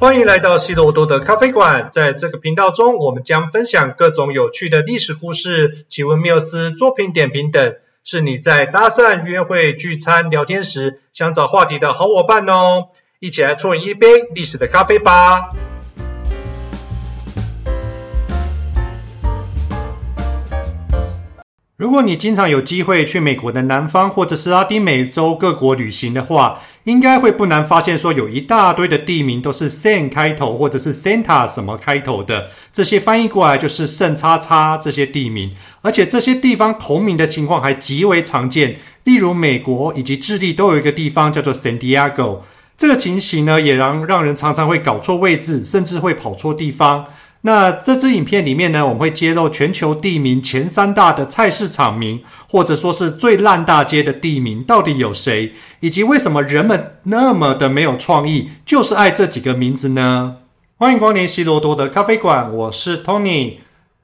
[0.00, 1.90] 欢迎来到西罗多的咖啡馆。
[1.92, 7.74] 在这个频道中，我们将分享各种有趣的历史故事、奇闻妙思、作品点评等，
[8.04, 12.90] 是你在搭讪、约会、聚餐、聊天时想找话题的好伙伴哦。
[13.18, 15.48] 一起来冲一杯历史的咖啡吧。
[21.78, 38.78] 如果你经常有机会去美国的南方或者是拉丁美洲各国旅行的话，应该会不难发现说有一大堆的地名都是 San 开头或者是 Santa 什么开头的，这些翻译过来就是圣叉叉这些地名，而且这些地方同名的情况还极为常见。
[39.04, 42.40] 例如美国以及智利都有一个地方叫做 San Diego，
[42.76, 47.06] 这个情形呢也让让人常常会搞错位置，甚至会跑错地方。
[47.42, 60.38] 那这支影片里面呢，我们会揭露全球地名前三大的菜市场名，或者说是最烂大街的地名到底有谁，以及为什么人们那么的没有创意，就是爱这几个名字呢？
[60.76, 63.58] 欢迎光临希罗多的咖啡馆，我是 Tony。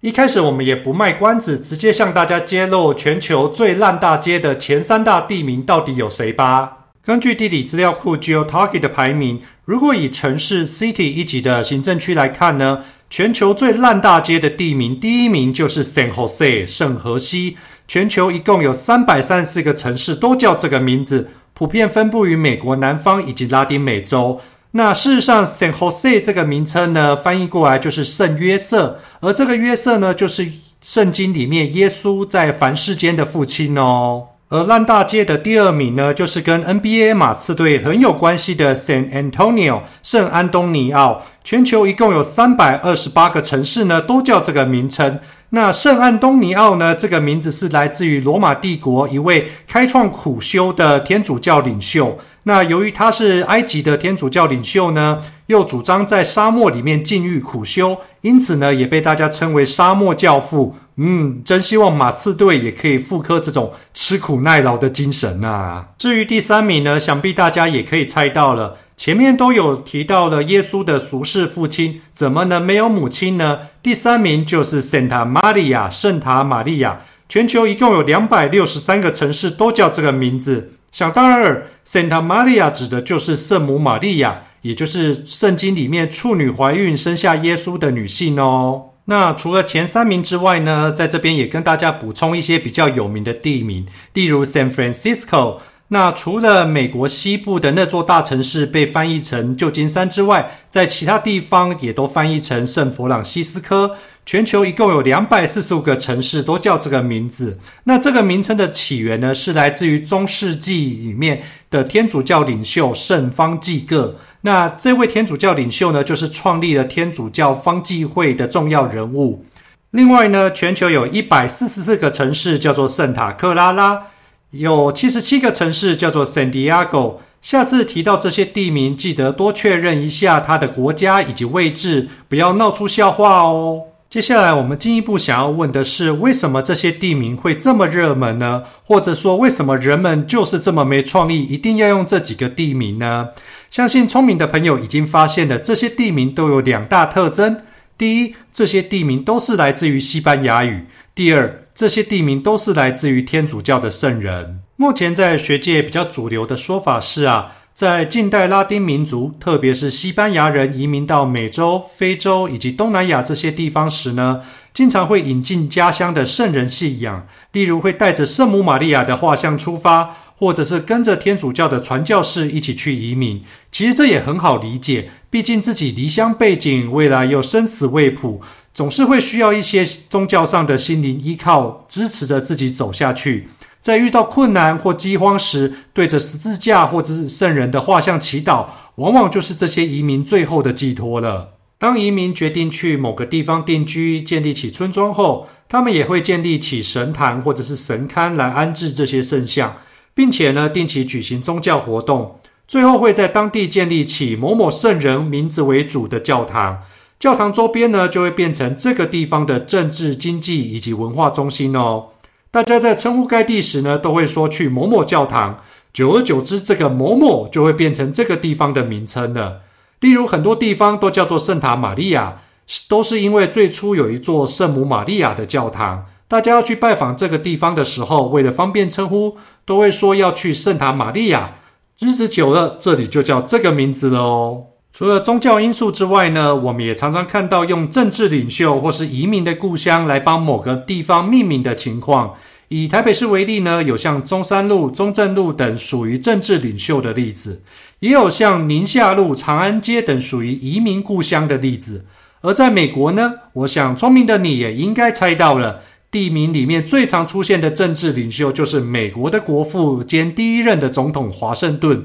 [0.00, 6.74] 一开始我们也不卖关子，直接向大家揭露全球最烂大街的前三大地名到底有谁吧。
[7.04, 17.58] 根据地理资料库 Geotarget 的排名，如果以城市 City 一级的行政区来看呢，全球最烂大街的地名，第一名就是 San Jose 圣荷西。
[17.86, 24.40] 全球一共有三百三十四个城市都叫这个名字，普遍分布于美国南方以及拉丁美洲。
[24.70, 34.28] 那事实上，San Jose 这个名称呢，翻译过来就是圣约瑟，而这个约瑟呢，就是圣经里面耶稣在凡世间的父亲哦。
[34.50, 41.22] 而烂大街的第二名呢，就是跟 NBA 马刺队很有关系的 San Antonio 圣安东尼奥。
[41.44, 45.20] 全球一共有三百二十八个城市呢，都叫这个名称。
[45.50, 52.18] 那圣安东尼奥呢，这个名字是来自于罗马帝国一位开创苦修的天主教领袖。
[52.44, 55.18] 那由于他是埃及的天主教领袖呢，
[55.48, 60.74] 又主张在沙漠里面禁欲苦修，因此呢，也被大家称为沙漠教父。
[61.00, 65.90] 嗯，真希望马刺队也可以复刻这种吃苦耐劳的精神啊！
[65.96, 73.60] 至于第三名呢，想必大家也可以猜到了，前面都有提到了耶稣的俗世父亲，怎么能没有母亲呢？
[73.80, 80.72] 第三名就是 Santa Maria 圣塔玛利亚，全球一共有两百六十三个城市都叫这个名字。
[80.90, 88.86] 想当然尔，Santa Maria 指的就是圣母玛利亚，也就是圣经里面处女怀孕生下耶稣的女性哦。
[89.10, 95.60] 那除了前三名之外呢，在这边也跟大家补充一些比较有名的地名，例如 San Francisco。
[95.88, 103.96] 那除了美国西部的那座大城市被翻译成旧金山之外，在其他地方也都翻译成圣弗朗西斯科。
[104.28, 107.58] 全球一共有两百四十五个城市都叫这个名字。
[107.84, 114.16] 那这个名称的起源呢，是来自于中世纪里面的天主教领袖圣方济各。
[114.42, 119.46] 那这位天主教领袖呢，就是创立了天主教方济会的重要人物。
[119.92, 124.08] 另外呢，全球有一百四十四个城市叫做圣塔克拉拉，
[124.50, 127.16] 有七十七个城市叫做圣地亚哥。
[127.40, 133.84] 下次提到这些地名，记得多确认一下它的国家以及位置，不要闹出笑话哦。
[134.10, 138.62] 接下来，我们进一步想要问的是，为什么这些地名会这么热门呢？
[138.82, 143.28] 或者说，为什么人们就是这么没创意，一定要用这几个地名呢？
[143.70, 147.64] 相信聪明的朋友已经发现了，这些地名都有两大特征：
[147.98, 154.60] 第一，这些地名都是来自于西班牙语；第二，这些地名都是来自于天主教的圣人。
[154.76, 157.56] 目前在学界比较主流的说法是啊。
[157.78, 164.40] 在近代拉丁民族，特别是西班牙人移民到美洲、非洲以及东南亚这些地方时呢，
[164.74, 173.44] 经常会引进家乡的圣人信仰，例如会带着圣母玛利亚的画像出发，或者是跟着天主教的传教士一起去移民。
[173.70, 178.40] 其实这也很好理解，毕竟自己离乡背井，未来又生死未卜，
[178.74, 183.46] 总是会需要一些宗教上的心灵依靠，支持着自己走下去。
[183.88, 191.54] 在遇到困难或饥荒时，对着十字架或者是圣人的画像祈祷，往往就是这些移民最后的寄托了。
[191.78, 199.76] 当移民决定去某个地方定居、建立起村庄后，他们也会建立起神坛或者是神龛来安置这些圣像，
[200.12, 206.80] 并且呢，定期举行宗教活动，最后会在当地建立起某某圣人名字为主的教堂。
[207.18, 212.08] 教堂周边呢，就会变成这个地方的政治、经济以及文化中心哦。
[212.50, 215.60] 大家在称呼该地时呢，都会说去某某教堂。
[215.92, 219.62] 久而久之，这个某某就会变成这个地方的名称了。
[220.00, 222.42] 例如，很多地方都叫做圣塔玛利亚，
[222.88, 226.06] 都是因为最初有一座圣母玛利亚的教堂。
[226.28, 231.56] 大家要去拜访这个地方的时候，为了方便称呼，都会说要去圣塔玛利亚。
[231.98, 234.64] 日子久了，这里就叫这个名字了哦。
[234.98, 242.34] 除了宗教因素之外呢，我们也常常看到用政治领袖或是移民的故乡来帮某个地方命名的情况。
[242.66, 247.62] 以台北市为例呢，有像中山路、中正路等属于政治领袖的例子，
[248.00, 252.04] 也有像宁夏路、长安街等属于移民故乡的例子。
[252.40, 262.02] 而在美国呢，我想聪明的你也应该猜到了，地名里面最常出现的政治领袖就是美国的国父兼第一任的总统华盛顿。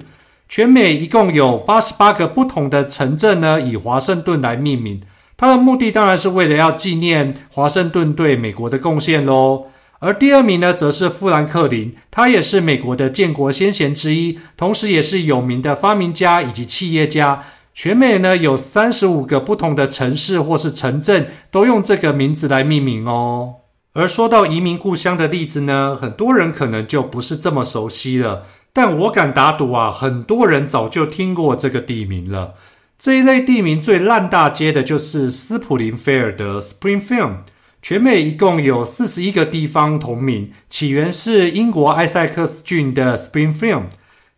[0.48, 5.01] 全美一共有八十八个不同的城镇呢，以华盛顿来命名。
[5.36, 9.66] 它的目的当然是为了要纪念华盛顿对美国的贡献喽。
[10.00, 17.44] 而第二名呢，则是富兰克林，他也是美国的建国先贤之一，同时也是有名的发明家以及企业家。
[17.74, 23.56] 全美呢，有三十五个不同的城市或是城镇都用这个名字来命名哦。
[23.94, 28.44] 而说到移民故乡的例子呢，很多人可能就不是这么熟悉了，
[28.74, 32.56] 但我敢打赌啊，很多人早就听过这个地名了。
[32.98, 37.38] 这一类地名最烂大街的就是斯普林菲尔德 （Springfield）。
[37.81, 43.84] 全美一共有四十一个地方同名，起源是英国埃塞克斯郡的 Springfield。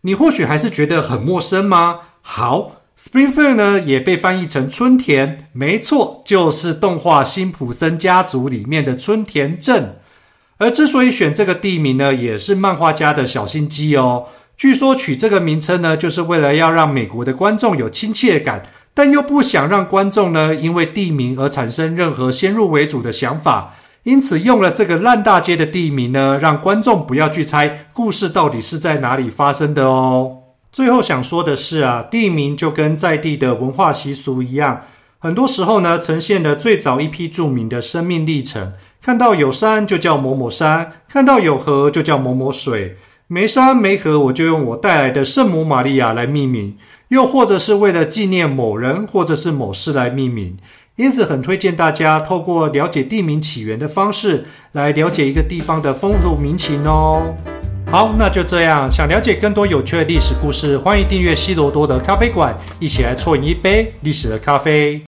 [0.02, 2.00] 你或许还是觉得很陌生吗？
[2.22, 10.00] 好，Springfield 呢也被翻译成春田，没错，就是动画《辛普森家族》里面的春田镇。
[10.57, 14.25] 而之所以选这个地名呢，也是漫画家的小心机哦。
[14.56, 18.63] 据说取这个名称呢，就是为了要让美国的观众有亲切感。
[18.98, 30.38] 但又不想让观众呢，因为地名而产生任何先入为主的想法，因此用了这个烂大街的地名呢，让观众不要去猜故事到底是在哪里发生的哦。
[30.72, 34.84] 最后想说的是啊，地名就跟在地的文化习俗一样，
[35.19, 38.72] 很多时候呢，呈现了最早一批著名的生命历程。
[39.06, 42.98] 看到有山就叫某某山，看到有河就叫某某水。
[43.28, 46.75] 没山没河，我就用我带来的圣母玛利亚来命名，
[47.10, 50.57] 又或者是为了纪念某人或者是某事来命名。
[50.96, 57.36] 因此，很推荐大家透过了解地名起源的方式来了解一个地方的风土民情哦。
[57.92, 58.92] 好，那就这样。
[58.92, 65.00] 想了解更多有趣的历史故事，欢迎订阅西罗多的咖啡馆，一起来啜饮一杯历史的咖啡。